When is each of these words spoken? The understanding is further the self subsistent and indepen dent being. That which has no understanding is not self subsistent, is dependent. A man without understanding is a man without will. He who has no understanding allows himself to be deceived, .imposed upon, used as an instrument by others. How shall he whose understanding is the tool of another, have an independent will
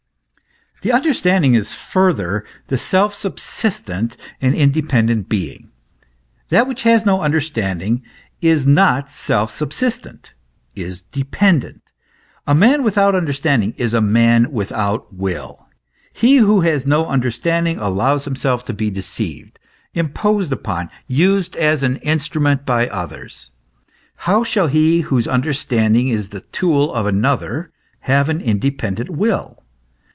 The 0.83 0.91
understanding 0.91 1.53
is 1.53 1.75
further 1.75 2.43
the 2.65 2.75
self 2.79 3.13
subsistent 3.13 4.17
and 4.41 4.55
indepen 4.55 5.05
dent 5.05 5.29
being. 5.29 5.69
That 6.49 6.67
which 6.67 6.81
has 6.81 7.05
no 7.05 7.21
understanding 7.21 8.01
is 8.41 8.65
not 8.65 9.11
self 9.11 9.51
subsistent, 9.51 10.33
is 10.73 11.03
dependent. 11.03 11.83
A 12.47 12.55
man 12.55 12.81
without 12.81 13.13
understanding 13.13 13.75
is 13.77 13.93
a 13.93 14.01
man 14.01 14.51
without 14.51 15.13
will. 15.13 15.67
He 16.13 16.37
who 16.37 16.61
has 16.61 16.87
no 16.87 17.05
understanding 17.05 17.77
allows 17.77 18.25
himself 18.25 18.65
to 18.65 18.73
be 18.73 18.89
deceived, 18.89 19.59
.imposed 19.93 20.51
upon, 20.51 20.89
used 21.05 21.55
as 21.57 21.83
an 21.83 21.97
instrument 21.97 22.65
by 22.65 22.87
others. 22.87 23.51
How 24.15 24.43
shall 24.43 24.65
he 24.65 25.01
whose 25.01 25.27
understanding 25.27 26.07
is 26.07 26.29
the 26.29 26.41
tool 26.41 26.91
of 26.91 27.05
another, 27.05 27.69
have 28.03 28.29
an 28.29 28.41
independent 28.41 29.11
will 29.11 29.59